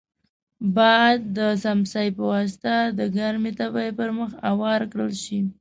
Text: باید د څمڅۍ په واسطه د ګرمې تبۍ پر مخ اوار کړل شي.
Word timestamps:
باید 0.75 1.21
د 1.37 1.39
څمڅۍ 1.63 2.07
په 2.17 2.23
واسطه 2.31 2.73
د 2.99 3.01
ګرمې 3.17 3.51
تبۍ 3.59 3.89
پر 3.97 4.09
مخ 4.17 4.29
اوار 4.51 4.81
کړل 4.91 5.13
شي. 5.23 5.39